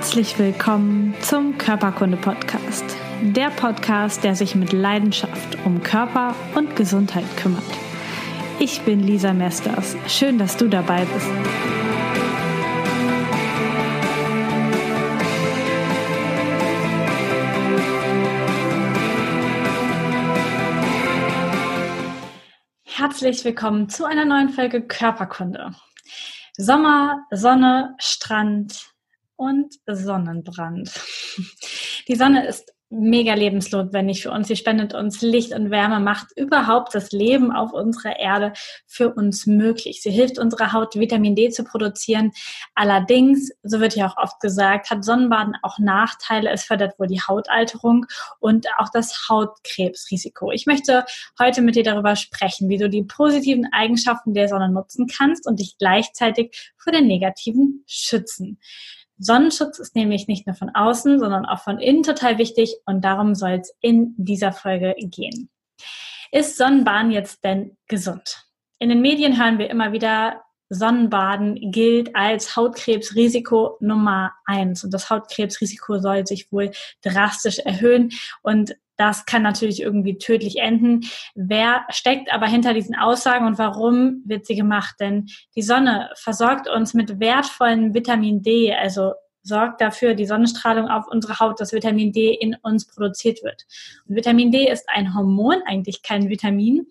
[0.00, 2.84] Herzlich willkommen zum Körperkunde Podcast.
[3.20, 7.62] Der Podcast, der sich mit Leidenschaft um Körper und Gesundheit kümmert.
[8.58, 9.98] Ich bin Lisa Mesters.
[10.06, 11.30] Schön, dass du dabei bist.
[22.84, 25.74] Herzlich willkommen zu einer neuen Folge Körperkunde.
[26.56, 28.90] Sommer, Sonne, Strand
[29.40, 30.92] und Sonnenbrand.
[32.08, 34.48] Die Sonne ist mega lebensnotwendig für uns.
[34.48, 38.52] Sie spendet uns Licht und Wärme, macht überhaupt das Leben auf unserer Erde
[38.86, 40.02] für uns möglich.
[40.02, 42.32] Sie hilft unserer Haut, Vitamin D zu produzieren.
[42.74, 46.50] Allerdings, so wird ja auch oft gesagt, hat Sonnenbaden auch Nachteile.
[46.50, 48.04] Es fördert wohl die Hautalterung
[48.40, 50.50] und auch das Hautkrebsrisiko.
[50.50, 51.06] Ich möchte
[51.38, 55.60] heute mit dir darüber sprechen, wie du die positiven Eigenschaften der Sonne nutzen kannst und
[55.60, 58.58] dich gleichzeitig vor den negativen schützen.
[59.20, 63.34] Sonnenschutz ist nämlich nicht nur von außen, sondern auch von innen total wichtig und darum
[63.34, 65.50] soll es in dieser Folge gehen.
[66.32, 68.46] Ist Sonnenbaden jetzt denn gesund?
[68.78, 75.10] In den Medien hören wir immer wieder, Sonnenbaden gilt als Hautkrebsrisiko Nummer eins und das
[75.10, 76.70] Hautkrebsrisiko soll sich wohl
[77.02, 78.12] drastisch erhöhen
[78.42, 81.00] und das kann natürlich irgendwie tödlich enden.
[81.34, 84.96] Wer steckt aber hinter diesen Aussagen und warum wird sie gemacht?
[85.00, 89.12] Denn die Sonne versorgt uns mit wertvollen Vitamin D, also
[89.42, 93.64] sorgt dafür, die Sonnenstrahlung auf unsere Haut, dass Vitamin D in uns produziert wird.
[94.06, 96.86] Und Vitamin D ist ein Hormon, eigentlich kein Vitamin.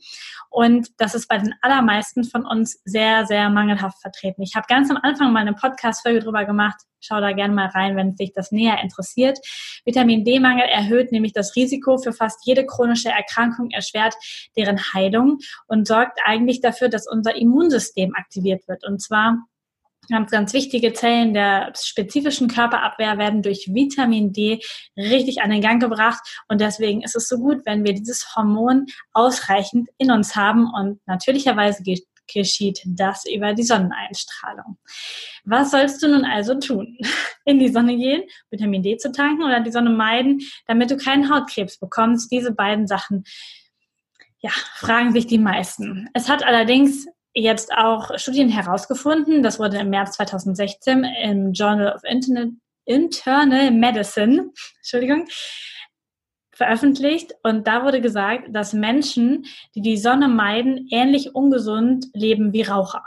[0.49, 4.41] Und das ist bei den allermeisten von uns sehr, sehr mangelhaft vertreten.
[4.41, 6.81] Ich habe ganz am Anfang mal eine Podcast-Folge drüber gemacht.
[7.01, 9.39] Schau da gerne mal rein, wenn sich das näher interessiert.
[9.85, 14.15] Vitamin D-Mangel erhöht nämlich das Risiko für fast jede chronische Erkrankung, erschwert
[14.57, 18.85] deren Heilung und sorgt eigentlich dafür, dass unser Immunsystem aktiviert wird.
[18.85, 19.37] Und zwar
[20.09, 24.59] Ganz, ganz wichtige Zellen der spezifischen Körperabwehr werden durch Vitamin D
[24.97, 26.21] richtig an den Gang gebracht.
[26.47, 30.67] Und deswegen ist es so gut, wenn wir dieses Hormon ausreichend in uns haben.
[30.73, 31.83] Und natürlicherweise
[32.33, 34.77] geschieht das über die Sonneneinstrahlung.
[35.45, 36.97] Was sollst du nun also tun?
[37.45, 41.33] In die Sonne gehen, Vitamin D zu tanken oder die Sonne meiden, damit du keinen
[41.33, 42.31] Hautkrebs bekommst?
[42.31, 43.23] Diese beiden Sachen
[44.41, 46.09] ja, fragen sich die meisten.
[46.13, 47.07] Es hat allerdings
[47.39, 52.51] jetzt auch Studien herausgefunden, das wurde im März 2016 im Journal of Internet,
[52.85, 55.27] Internal Medicine, Entschuldigung,
[56.51, 59.45] veröffentlicht und da wurde gesagt, dass Menschen,
[59.75, 63.03] die die Sonne meiden, ähnlich ungesund leben wie Raucher.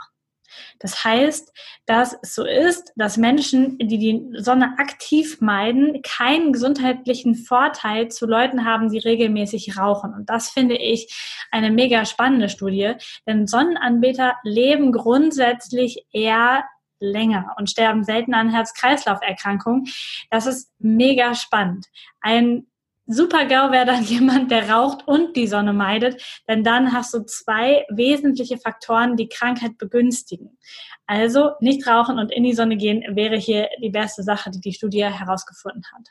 [0.79, 1.53] Das heißt,
[1.85, 8.25] dass es so ist, dass Menschen, die die Sonne aktiv meiden, keinen gesundheitlichen Vorteil zu
[8.25, 10.13] Leuten haben, die regelmäßig rauchen.
[10.13, 11.13] Und das finde ich
[11.51, 12.93] eine mega spannende Studie,
[13.27, 16.63] denn Sonnenanbeter leben grundsätzlich eher
[16.99, 19.85] länger und sterben selten an Herz-Kreislauf-Erkrankungen.
[20.29, 21.87] Das ist mega spannend.
[22.21, 22.67] Ein
[23.05, 27.25] Super GAU wäre dann jemand, der raucht und die Sonne meidet, denn dann hast du
[27.25, 30.57] zwei wesentliche Faktoren, die Krankheit begünstigen.
[31.05, 34.73] Also nicht rauchen und in die Sonne gehen wäre hier die beste Sache, die die
[34.73, 36.07] Studie herausgefunden hat.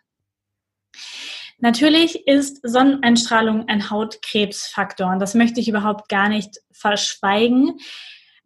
[1.58, 7.78] Natürlich ist Sonneneinstrahlung ein Hautkrebsfaktor und das möchte ich überhaupt gar nicht verschweigen.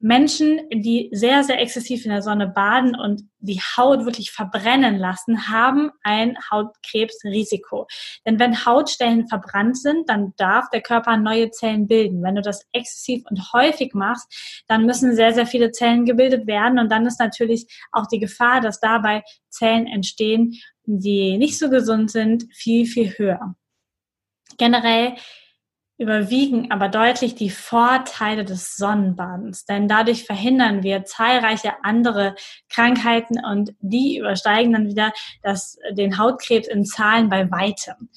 [0.06, 5.48] Menschen, die sehr, sehr exzessiv in der Sonne baden und die Haut wirklich verbrennen lassen,
[5.48, 7.88] haben ein Hautkrebsrisiko.
[8.24, 12.22] Denn wenn Hautstellen verbrannt sind, dann darf der Körper neue Zellen bilden.
[12.22, 16.78] Wenn du das exzessiv und häufig machst, dann müssen sehr, sehr viele Zellen gebildet werden
[16.78, 22.12] und dann ist natürlich auch die Gefahr, dass dabei Zellen entstehen, die nicht so gesund
[22.12, 23.56] sind, viel, viel höher.
[24.56, 25.16] Generell
[25.98, 32.34] überwiegen aber deutlich die Vorteile des Sonnenbadens, denn dadurch verhindern wir zahlreiche andere
[32.68, 35.12] Krankheiten und die übersteigen dann wieder
[35.42, 38.10] das, den Hautkrebs in Zahlen bei weitem.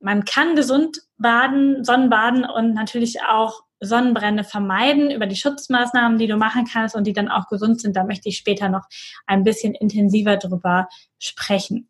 [0.00, 6.36] Man kann gesund baden, Sonnenbaden und natürlich auch Sonnenbrände vermeiden über die Schutzmaßnahmen, die du
[6.36, 7.96] machen kannst und die dann auch gesund sind.
[7.96, 8.86] Da möchte ich später noch
[9.26, 10.88] ein bisschen intensiver drüber
[11.18, 11.88] sprechen.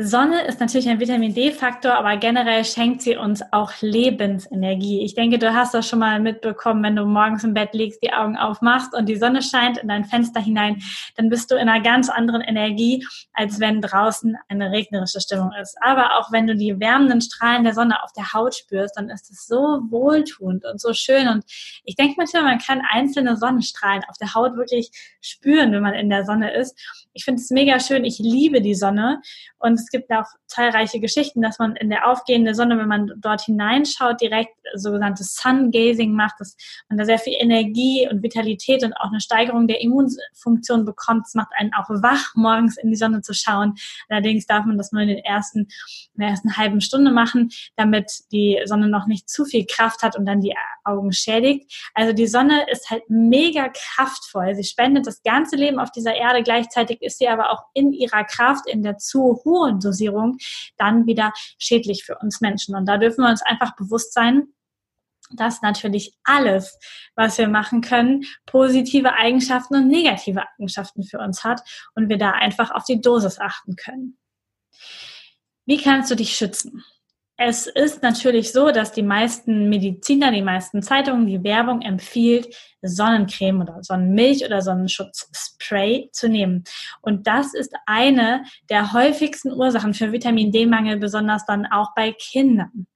[0.00, 5.02] Sonne ist natürlich ein Vitamin D-Faktor, aber generell schenkt sie uns auch Lebensenergie.
[5.02, 8.12] Ich denke, du hast das schon mal mitbekommen, wenn du morgens im Bett liegst, die
[8.12, 10.80] Augen aufmachst und die Sonne scheint in dein Fenster hinein,
[11.16, 15.76] dann bist du in einer ganz anderen Energie, als wenn draußen eine regnerische Stimmung ist.
[15.80, 19.28] Aber auch wenn du die wärmenden Strahlen der Sonne auf der Haut spürst, dann ist
[19.32, 21.26] es so wohltuend und so schön.
[21.26, 21.42] Und
[21.82, 26.08] ich denke manchmal, man kann einzelne Sonnenstrahlen auf der Haut wirklich spüren, wenn man in
[26.08, 26.78] der Sonne ist.
[27.18, 28.04] Ich finde es mega schön.
[28.04, 29.20] Ich liebe die Sonne
[29.58, 33.40] und es gibt auch zahlreiche Geschichten, dass man in der aufgehenden Sonne, wenn man dort
[33.40, 36.56] hineinschaut, direkt sogenanntes Sun Gazing macht, dass
[36.88, 41.26] man da sehr viel Energie und Vitalität und auch eine Steigerung der Immunfunktion bekommt.
[41.26, 43.74] Es macht einen auch wach, morgens in die Sonne zu schauen.
[44.08, 45.66] Allerdings darf man das nur in den ersten,
[46.14, 50.16] in der ersten halben Stunde machen, damit die Sonne noch nicht zu viel Kraft hat
[50.16, 50.54] und dann die
[50.84, 51.90] Augen schädigt.
[51.94, 54.54] Also die Sonne ist halt mega kraftvoll.
[54.54, 56.44] Sie spendet das ganze Leben auf dieser Erde.
[56.44, 60.36] Gleichzeitig ist sie aber auch in ihrer Kraft, in der zu hohen Dosierung,
[60.76, 62.76] dann wieder schädlich für uns Menschen.
[62.76, 64.48] Und da dürfen wir uns einfach bewusst sein,
[65.32, 66.78] dass natürlich alles,
[67.14, 71.62] was wir machen können, positive Eigenschaften und negative Eigenschaften für uns hat
[71.94, 74.18] und wir da einfach auf die Dosis achten können.
[75.66, 76.84] Wie kannst du dich schützen?
[77.40, 82.52] Es ist natürlich so, dass die meisten Mediziner, die meisten Zeitungen, die Werbung empfiehlt,
[82.82, 86.64] Sonnencreme oder Sonnenmilch oder Sonnenschutzspray zu nehmen.
[87.00, 92.88] Und das ist eine der häufigsten Ursachen für Vitamin D-Mangel, besonders dann auch bei Kindern.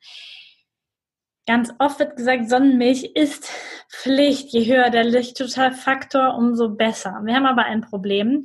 [1.52, 3.50] Ganz oft wird gesagt, Sonnenmilch ist
[3.90, 4.54] Pflicht.
[4.54, 7.20] Je höher der Lichttotalfaktor, umso besser.
[7.26, 8.44] Wir haben aber ein Problem,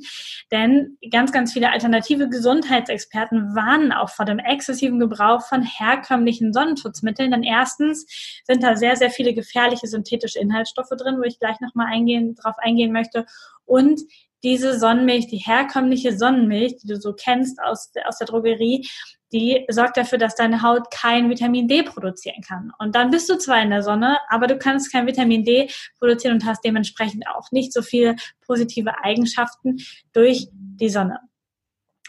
[0.52, 7.30] denn ganz, ganz viele alternative Gesundheitsexperten warnen auch vor dem exzessiven Gebrauch von herkömmlichen Sonnenschutzmitteln.
[7.30, 8.04] Denn erstens
[8.44, 12.56] sind da sehr, sehr viele gefährliche synthetische Inhaltsstoffe drin, wo ich gleich nochmal eingehen, drauf
[12.58, 13.24] eingehen möchte.
[13.64, 14.02] Und
[14.42, 18.86] diese Sonnenmilch, die herkömmliche Sonnenmilch, die du so kennst aus, aus der Drogerie,
[19.32, 22.72] die sorgt dafür, dass deine Haut kein Vitamin D produzieren kann.
[22.78, 26.34] Und dann bist du zwar in der Sonne, aber du kannst kein Vitamin D produzieren
[26.34, 28.16] und hast dementsprechend auch nicht so viele
[28.46, 29.78] positive Eigenschaften
[30.12, 31.20] durch die Sonne.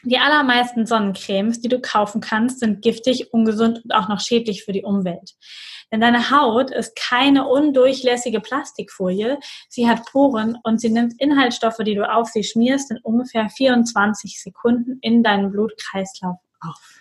[0.04, 4.72] Die allermeisten Sonnencremes, die du kaufen kannst, sind giftig, ungesund und auch noch schädlich für
[4.72, 5.36] die Umwelt.
[5.92, 9.40] Denn deine Haut ist keine undurchlässige Plastikfolie.
[9.68, 14.42] Sie hat Poren und sie nimmt Inhaltsstoffe, die du auf sie schmierst, in ungefähr 24
[14.42, 16.99] Sekunden in deinen Blutkreislauf auf.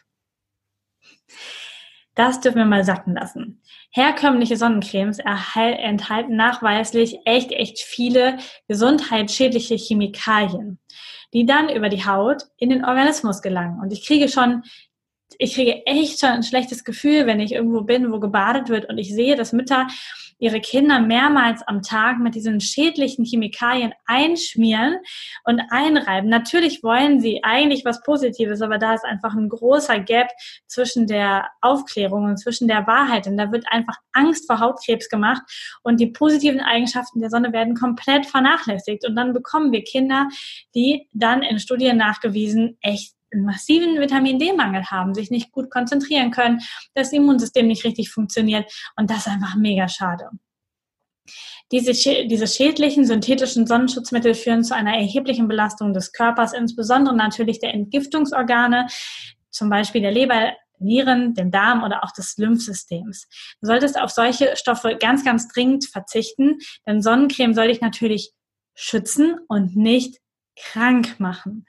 [2.15, 3.63] Das dürfen wir mal sacken lassen.
[3.91, 10.81] Herkömmliche Sonnencremes enthalten nachweislich echt, echt viele gesundheitsschädliche Chemikalien,
[11.33, 13.81] die dann über die Haut in den Organismus gelangen.
[13.81, 14.65] Und ich kriege schon
[15.37, 18.99] ich kriege echt schon ein schlechtes Gefühl, wenn ich irgendwo bin, wo gebadet wird und
[18.99, 19.87] ich sehe, dass Mütter
[20.39, 24.97] ihre Kinder mehrmals am Tag mit diesen schädlichen Chemikalien einschmieren
[25.45, 26.31] und einreiben.
[26.31, 30.29] Natürlich wollen sie eigentlich was Positives, aber da ist einfach ein großer Gap
[30.67, 33.27] zwischen der Aufklärung und zwischen der Wahrheit.
[33.27, 35.43] Und da wird einfach Angst vor Hautkrebs gemacht
[35.83, 39.07] und die positiven Eigenschaften der Sonne werden komplett vernachlässigt.
[39.07, 40.29] Und dann bekommen wir Kinder,
[40.75, 46.31] die dann in Studien nachgewiesen echt einen massiven Vitamin D-Mangel haben, sich nicht gut konzentrieren
[46.31, 46.61] können,
[46.95, 50.31] das Immunsystem nicht richtig funktioniert und das ist einfach mega schade.
[51.71, 51.93] Diese,
[52.27, 58.87] diese schädlichen synthetischen Sonnenschutzmittel führen zu einer erheblichen Belastung des Körpers, insbesondere natürlich der Entgiftungsorgane,
[59.51, 63.29] zum Beispiel der Leber, Nieren, dem Darm oder auch des Lymphsystems.
[63.61, 68.33] Du solltest auf solche Stoffe ganz, ganz dringend verzichten, denn Sonnencreme soll dich natürlich
[68.75, 70.19] schützen und nicht
[70.57, 71.67] krank machen.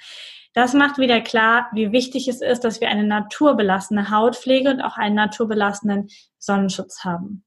[0.54, 4.98] Das macht wieder klar, wie wichtig es ist, dass wir eine naturbelassene Hautpflege und auch
[4.98, 7.44] einen naturbelassenen Sonnenschutz haben.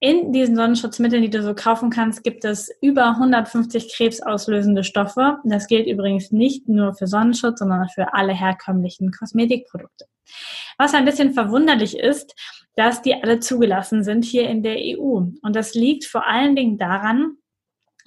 [0.00, 5.38] In diesen Sonnenschutzmitteln, die du so kaufen kannst, gibt es über 150 krebsauslösende Stoffe.
[5.44, 10.04] Das gilt übrigens nicht nur für Sonnenschutz, sondern für alle herkömmlichen Kosmetikprodukte.
[10.76, 12.34] Was ein bisschen verwunderlich ist,
[12.76, 15.22] dass die alle zugelassen sind hier in der EU.
[15.40, 17.38] Und das liegt vor allen Dingen daran,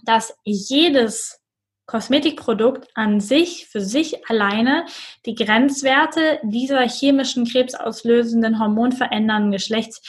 [0.03, 1.39] dass jedes
[1.87, 4.85] Kosmetikprodukt an sich, für sich alleine,
[5.25, 10.01] die Grenzwerte dieser chemischen krebsauslösenden, hormonverändernden, Geschlechts,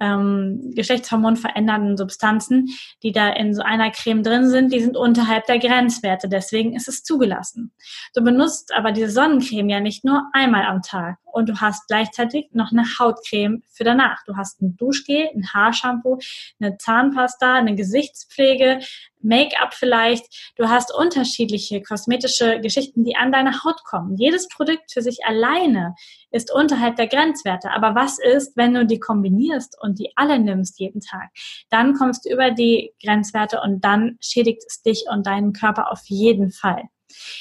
[0.00, 2.68] ähm, geschlechtshormonverändernden Substanzen,
[3.02, 6.28] die da in so einer Creme drin sind, die sind unterhalb der Grenzwerte.
[6.28, 7.72] Deswegen ist es zugelassen.
[8.14, 12.48] Du benutzt aber diese Sonnencreme ja nicht nur einmal am Tag und du hast gleichzeitig
[12.52, 14.22] noch eine Hautcreme für danach.
[14.24, 16.18] Du hast ein Duschgel, ein Haarshampoo,
[16.60, 18.80] eine Zahnpasta, eine Gesichtspflege,
[19.20, 20.52] Make-up vielleicht.
[20.56, 24.16] Du hast unterschiedliche kosmetische Geschichten, die an deine Haut kommen.
[24.16, 25.94] Jedes Produkt für sich alleine
[26.30, 27.70] ist unterhalb der Grenzwerte.
[27.70, 31.30] Aber was ist, wenn du die kombinierst und die alle nimmst jeden Tag?
[31.70, 36.02] Dann kommst du über die Grenzwerte und dann schädigt es dich und deinen Körper auf
[36.04, 36.82] jeden Fall.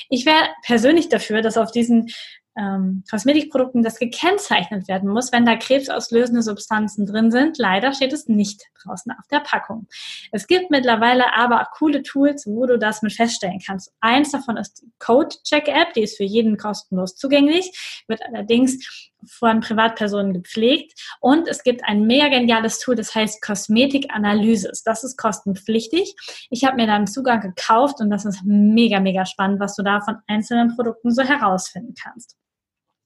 [0.10, 2.10] Ich wäre persönlich dafür, dass auf diesen
[2.56, 7.58] ähm, Kosmetikprodukten das gekennzeichnet werden muss, wenn da krebsauslösende Substanzen drin sind.
[7.58, 9.88] Leider steht es nicht draußen auf der Packung.
[10.32, 13.92] Es gibt mittlerweile aber coole Tools, wo du das mit feststellen kannst.
[14.02, 19.12] Eins davon ist die Code Check App, die ist für jeden kostenlos zugänglich, wird allerdings
[19.26, 21.00] von Privatpersonen gepflegt.
[21.22, 24.84] Und es gibt ein mega geniales Tool, das heißt Kosmetik Analysis.
[24.84, 26.16] Das ist kostenpflichtig.
[26.50, 29.84] Ich habe mir da einen Zugang gekauft und das ist mega, mega spannend, was du
[29.84, 32.36] da von einzelnen Produkten so herausfinden kannst.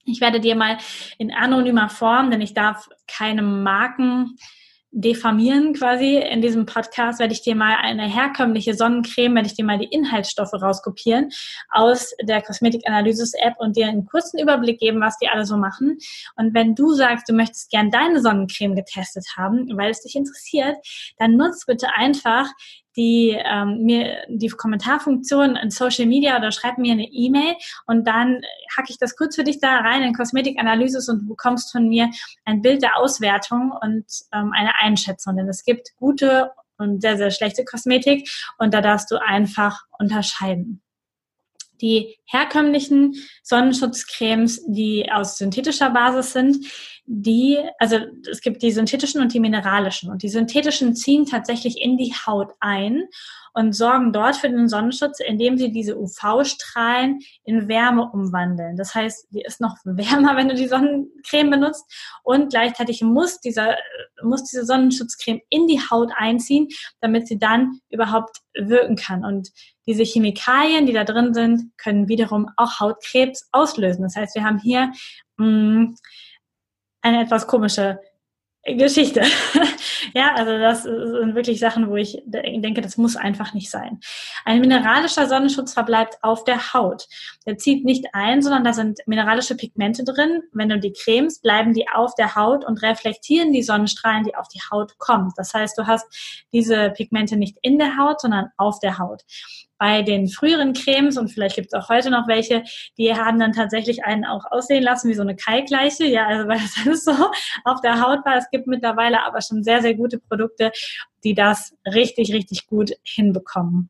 [0.07, 0.77] Ich werde dir mal
[1.17, 4.37] in anonymer Form, denn ich darf keine Marken
[4.91, 6.15] diffamieren quasi.
[6.17, 9.89] In diesem Podcast werde ich dir mal eine herkömmliche Sonnencreme, werde ich dir mal die
[9.91, 11.29] Inhaltsstoffe rauskopieren
[11.69, 15.97] aus der Kosmetik-Analysis-App und dir einen kurzen Überblick geben, was die alle so machen.
[16.37, 20.77] Und wenn du sagst, du möchtest gern deine Sonnencreme getestet haben, weil es dich interessiert,
[21.17, 22.47] dann nutzt bitte einfach
[22.97, 28.41] die ähm, mir die Kommentarfunktion in Social Media oder schreib mir eine E-Mail und dann
[28.75, 32.09] hacke ich das kurz für dich da rein in Kosmetikanalyse und du bekommst von mir
[32.43, 35.37] ein Bild der Auswertung und ähm, eine Einschätzung.
[35.37, 40.81] Denn es gibt gute und sehr, sehr schlechte Kosmetik und da darfst du einfach unterscheiden.
[41.81, 46.65] Die herkömmlichen Sonnenschutzcremes, die aus synthetischer Basis sind,
[47.09, 50.11] die, also es gibt die synthetischen und die mineralischen.
[50.11, 53.05] Und die synthetischen ziehen tatsächlich in die Haut ein
[53.53, 58.75] und sorgen dort für den Sonnenschutz, indem sie diese UV-Strahlen in Wärme umwandeln.
[58.75, 61.85] Das heißt, die ist noch wärmer, wenn du die Sonnencreme benutzt
[62.23, 63.77] und gleichzeitig muss dieser,
[64.21, 66.67] muss diese Sonnenschutzcreme in die Haut einziehen,
[66.99, 69.23] damit sie dann überhaupt wirken kann.
[69.23, 69.49] Und
[69.87, 74.03] diese Chemikalien, die da drin sind, können wiederum auch Hautkrebs auslösen.
[74.03, 74.91] Das heißt, wir haben hier
[75.37, 75.95] mh, mm,
[77.01, 77.99] eine etwas komische
[78.75, 79.21] Geschichte.
[80.13, 83.99] ja, also das sind wirklich Sachen, wo ich denke, das muss einfach nicht sein.
[84.43, 87.07] Ein mineralischer Sonnenschutz verbleibt auf der Haut.
[87.45, 90.41] Der zieht nicht ein, sondern da sind mineralische Pigmente drin.
[90.51, 94.49] Wenn du die cremst, bleiben die auf der Haut und reflektieren die Sonnenstrahlen, die auf
[94.49, 95.31] die Haut kommen.
[95.37, 96.05] Das heißt, du hast
[96.51, 99.23] diese Pigmente nicht in der Haut, sondern auf der Haut
[99.77, 102.63] bei den früheren Cremes und vielleicht gibt es auch heute noch welche,
[102.97, 106.05] die haben dann tatsächlich einen auch aussehen lassen wie so eine Kalkleiche.
[106.05, 107.13] Ja, also weil das alles so
[107.63, 108.37] auf der Haut war.
[108.37, 110.71] Es gibt mittlerweile aber schon sehr, sehr gute Produkte,
[111.23, 113.89] die das richtig, richtig gut hinbekommen.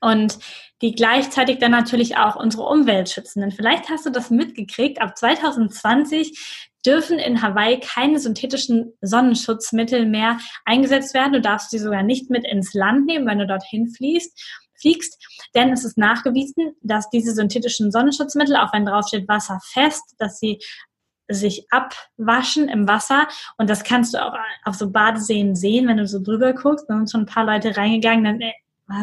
[0.00, 0.38] Und
[0.82, 3.40] die gleichzeitig dann natürlich auch unsere Umwelt schützen.
[3.40, 10.38] Denn vielleicht hast du das mitgekriegt, ab 2020 dürfen in Hawaii keine synthetischen Sonnenschutzmittel mehr
[10.66, 11.32] eingesetzt werden.
[11.32, 15.18] Du darfst sie sogar nicht mit ins Land nehmen, wenn du dorthin fließt fliegst,
[15.54, 20.58] denn es ist nachgewiesen, dass diese synthetischen Sonnenschutzmittel, auch wenn draufsteht wasserfest, dass sie
[21.28, 23.26] sich abwaschen im Wasser
[23.58, 26.86] und das kannst du auch auf so Badeseen sehen, wenn du so drüber guckst.
[26.88, 28.52] Da sind schon ein paar Leute reingegangen, dann äh,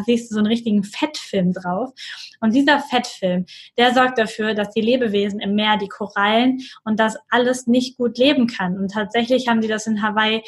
[0.06, 1.92] siehst du so einen richtigen Fettfilm drauf.
[2.40, 3.44] Und dieser Fettfilm,
[3.76, 8.16] der sorgt dafür, dass die Lebewesen im Meer, die Korallen und das alles nicht gut
[8.16, 8.78] leben kann.
[8.78, 10.42] Und tatsächlich haben die das in Hawaii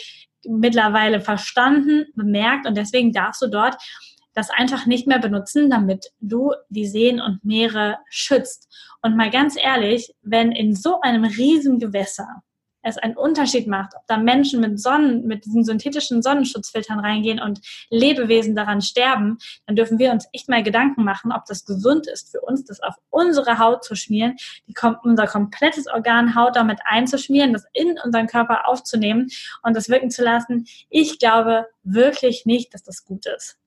[0.48, 3.76] mittlerweile verstanden, bemerkt und deswegen darfst du dort
[4.36, 8.68] das einfach nicht mehr benutzen, damit du die Seen und Meere schützt.
[9.00, 12.42] Und mal ganz ehrlich, wenn in so einem riesen Gewässer
[12.82, 17.60] es einen Unterschied macht, ob da Menschen mit Sonnen, mit diesen synthetischen Sonnenschutzfiltern reingehen und
[17.88, 22.30] Lebewesen daran sterben, dann dürfen wir uns echt mal Gedanken machen, ob das gesund ist
[22.30, 24.36] für uns, das auf unsere Haut zu schmieren,
[24.68, 29.28] die, unser komplettes Organ Haut damit einzuschmieren, das in unseren Körper aufzunehmen
[29.62, 30.66] und das wirken zu lassen.
[30.90, 33.58] Ich glaube wirklich nicht, dass das gut ist.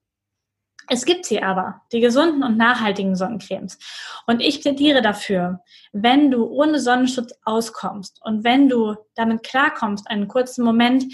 [0.92, 3.78] Es gibt sie aber, die gesunden und nachhaltigen Sonnencremes.
[4.26, 5.62] Und ich plädiere dafür,
[5.94, 11.06] wenn du ohne Sonnenschutz auskommst und wenn du damit klarkommst, einen kurzen Moment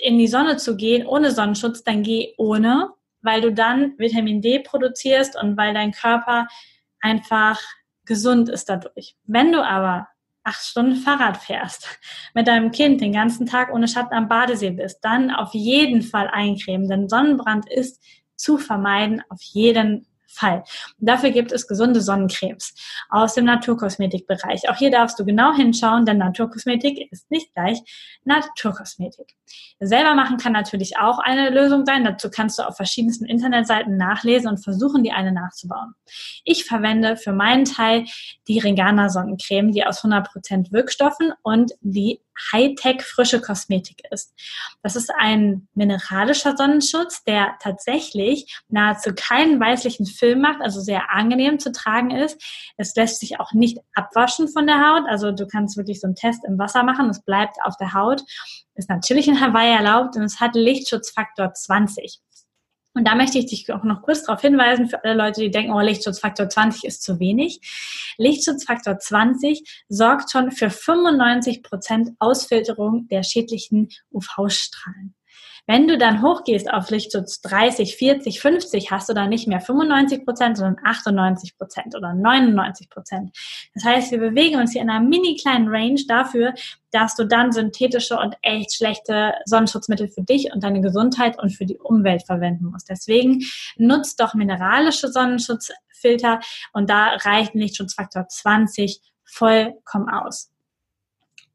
[0.00, 4.58] in die Sonne zu gehen ohne Sonnenschutz, dann geh ohne, weil du dann Vitamin D
[4.58, 6.48] produzierst und weil dein Körper
[7.00, 7.60] einfach
[8.04, 9.14] gesund ist dadurch.
[9.24, 10.08] Wenn du aber
[10.42, 11.86] acht Stunden Fahrrad fährst,
[12.34, 16.28] mit deinem Kind den ganzen Tag ohne Schatten am Badesee bist, dann auf jeden Fall
[16.28, 18.02] eincremen, denn Sonnenbrand ist
[18.36, 20.64] zu vermeiden, auf jeden Fall.
[20.98, 22.74] Und dafür gibt es gesunde Sonnencremes
[23.10, 24.68] aus dem Naturkosmetikbereich.
[24.68, 27.78] Auch hier darfst du genau hinschauen, denn Naturkosmetik ist nicht gleich
[28.24, 29.34] Naturkosmetik.
[29.78, 32.04] Selber machen kann natürlich auch eine Lösung sein.
[32.04, 35.94] Dazu kannst du auf verschiedensten Internetseiten nachlesen und versuchen, die eine nachzubauen.
[36.44, 38.06] Ich verwende für meinen Teil
[38.48, 42.20] die Regana Sonnencreme, die aus 100% Wirkstoffen und die
[42.52, 44.34] Hightech frische Kosmetik ist.
[44.82, 51.58] Das ist ein mineralischer Sonnenschutz, der tatsächlich nahezu keinen weißlichen Film macht, also sehr angenehm
[51.58, 52.42] zu tragen ist.
[52.76, 56.16] Es lässt sich auch nicht abwaschen von der Haut, also du kannst wirklich so einen
[56.16, 58.22] Test im Wasser machen, es bleibt auf der Haut.
[58.74, 62.20] Ist natürlich in Hawaii erlaubt und es hat Lichtschutzfaktor 20.
[62.94, 65.72] Und da möchte ich dich auch noch kurz darauf hinweisen, für alle Leute, die denken,
[65.72, 67.60] oh, Lichtschutzfaktor 20 ist zu wenig.
[68.18, 75.14] Lichtschutzfaktor 20 sorgt schon für 95 Prozent Ausfilterung der schädlichen UV-Strahlen.
[75.66, 80.24] Wenn du dann hochgehst auf Lichtschutz 30, 40, 50, hast du dann nicht mehr 95
[80.24, 83.30] Prozent, sondern 98 Prozent oder 99 Prozent.
[83.72, 86.54] Das heißt, wir bewegen uns hier in einer mini kleinen Range dafür,
[86.90, 91.64] dass du dann synthetische und echt schlechte Sonnenschutzmittel für dich und deine Gesundheit und für
[91.64, 92.90] die Umwelt verwenden musst.
[92.90, 93.42] Deswegen
[93.76, 96.40] nutzt doch mineralische Sonnenschutzfilter
[96.72, 100.51] und da reicht Lichtschutzfaktor 20 vollkommen aus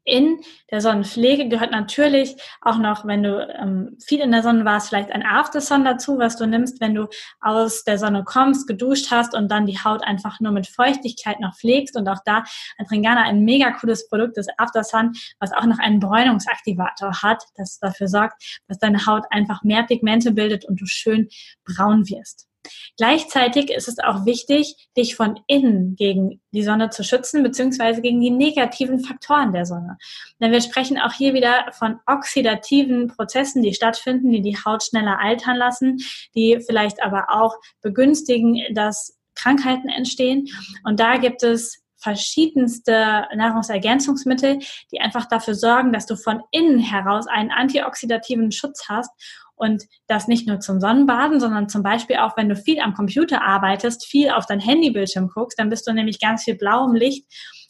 [0.08, 4.88] in der Sonnenpflege gehört natürlich auch noch, wenn du ähm, viel in der Sonne warst,
[4.88, 7.08] vielleicht ein Aftersun dazu, was du nimmst, wenn du
[7.40, 11.56] aus der Sonne kommst, geduscht hast und dann die Haut einfach nur mit Feuchtigkeit noch
[11.56, 11.96] pflegst.
[11.96, 12.44] Und auch da
[12.78, 17.78] hat Ringana ein mega cooles Produkt, das Aftersun, was auch noch einen Bräunungsaktivator hat, das
[17.78, 21.28] dafür sorgt, dass deine Haut einfach mehr Pigmente bildet und du schön
[21.64, 22.47] braun wirst.
[22.96, 28.20] Gleichzeitig ist es auch wichtig, dich von innen gegen die Sonne zu schützen, beziehungsweise gegen
[28.20, 29.98] die negativen Faktoren der Sonne.
[30.40, 35.18] Denn wir sprechen auch hier wieder von oxidativen Prozessen, die stattfinden, die die Haut schneller
[35.20, 35.98] altern lassen,
[36.34, 40.48] die vielleicht aber auch begünstigen, dass Krankheiten entstehen.
[40.84, 44.60] Und da gibt es verschiedenste Nahrungsergänzungsmittel,
[44.92, 49.10] die einfach dafür sorgen, dass du von innen heraus einen antioxidativen Schutz hast
[49.56, 53.42] und das nicht nur zum Sonnenbaden, sondern zum Beispiel auch, wenn du viel am Computer
[53.42, 57.26] arbeitest, viel auf dein Handybildschirm guckst, dann bist du nämlich ganz viel blauem Licht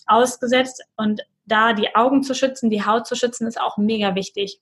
[0.06, 4.60] ausgesetzt und da die Augen zu schützen, die Haut zu schützen, ist auch mega wichtig.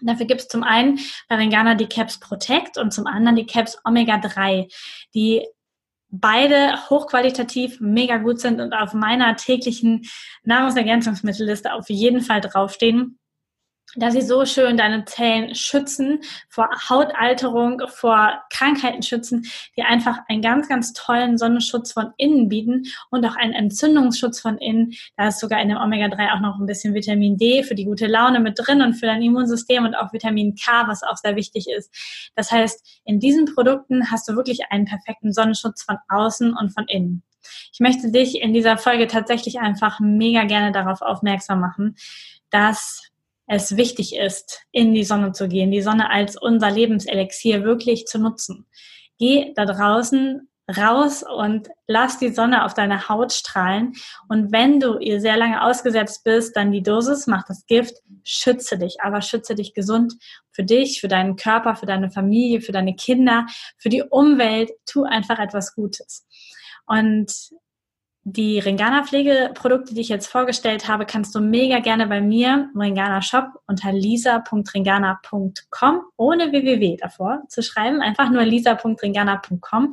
[0.00, 0.98] Dafür gibt es zum einen
[1.28, 4.68] bei Ringana die Caps Protect und zum anderen die Caps Omega 3,
[5.14, 5.46] die
[6.10, 10.06] beide hochqualitativ mega gut sind und auf meiner täglichen
[10.44, 13.18] Nahrungsergänzungsmittelliste auf jeden Fall draufstehen
[13.96, 20.42] dass sie so schön deine Zellen schützen, vor Hautalterung, vor Krankheiten schützen, die einfach einen
[20.42, 24.92] ganz, ganz tollen Sonnenschutz von innen bieten und auch einen Entzündungsschutz von innen.
[25.16, 28.06] Da ist sogar in dem Omega-3 auch noch ein bisschen Vitamin D für die gute
[28.06, 31.66] Laune mit drin und für dein Immunsystem und auch Vitamin K, was auch sehr wichtig
[31.68, 31.92] ist.
[32.34, 36.86] Das heißt, in diesen Produkten hast du wirklich einen perfekten Sonnenschutz von außen und von
[36.88, 37.22] innen.
[37.72, 41.96] Ich möchte dich in dieser Folge tatsächlich einfach mega gerne darauf aufmerksam machen,
[42.50, 43.10] dass
[43.46, 48.18] es wichtig ist, in die Sonne zu gehen, die Sonne als unser Lebenselixier wirklich zu
[48.18, 48.66] nutzen.
[49.18, 53.92] Geh da draußen raus und lass die Sonne auf deine Haut strahlen.
[54.28, 58.76] Und wenn du ihr sehr lange ausgesetzt bist, dann die Dosis, mach das Gift, schütze
[58.76, 60.14] dich, aber schütze dich gesund
[60.50, 63.46] für dich, für deinen Körper, für deine Familie, für deine Kinder,
[63.78, 64.70] für die Umwelt.
[64.86, 66.26] Tu einfach etwas Gutes.
[66.86, 67.32] Und
[68.28, 73.22] die Ringana-Pflegeprodukte, die ich jetzt vorgestellt habe, kannst du mega gerne bei mir im Ringana
[73.22, 79.92] Shop unter lisa.ringana.com ohne www davor zu schreiben, einfach nur lisa.ringana.com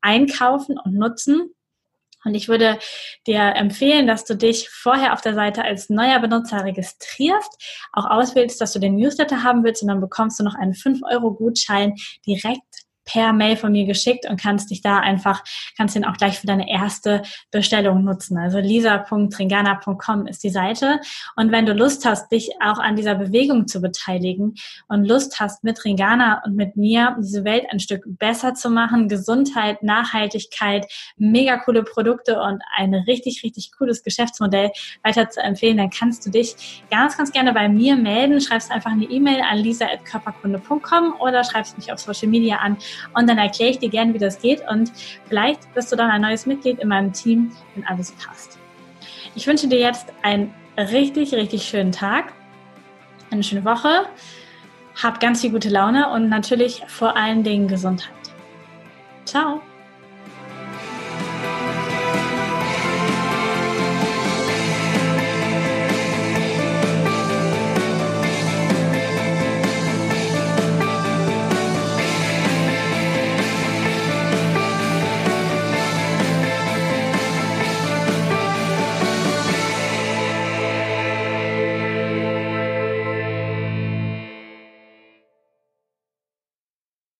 [0.00, 1.54] einkaufen und nutzen.
[2.24, 2.78] Und ich würde
[3.26, 8.62] dir empfehlen, dass du dich vorher auf der Seite als neuer Benutzer registrierst, auch auswählst,
[8.62, 13.32] dass du den Newsletter haben willst und dann bekommst du noch einen 5-Euro-Gutschein direkt per
[13.32, 15.42] Mail von mir geschickt und kannst dich da einfach,
[15.76, 18.38] kannst den auch gleich für deine erste Bestellung nutzen.
[18.38, 21.00] Also lisa.ringana.com ist die Seite.
[21.36, 24.54] Und wenn du Lust hast, dich auch an dieser Bewegung zu beteiligen
[24.88, 29.08] und Lust hast, mit Ringana und mit mir diese Welt ein Stück besser zu machen,
[29.08, 30.86] Gesundheit, Nachhaltigkeit,
[31.16, 34.70] mega coole Produkte und ein richtig, richtig cooles Geschäftsmodell
[35.02, 38.40] weiter zu empfehlen, dann kannst du dich ganz, ganz gerne bei mir melden.
[38.40, 42.76] Schreibst einfach eine E-Mail an lisa.körperkunde.com oder schreibst mich auf Social Media an
[43.14, 44.92] und dann erkläre ich dir gerne, wie das geht und
[45.28, 48.58] vielleicht bist du dann ein neues Mitglied in meinem Team, wenn alles passt.
[49.34, 52.32] Ich wünsche dir jetzt einen richtig, richtig schönen Tag,
[53.30, 54.06] eine schöne Woche,
[55.02, 58.12] hab ganz viel gute Laune und natürlich vor allen Dingen Gesundheit.
[59.24, 59.60] Ciao!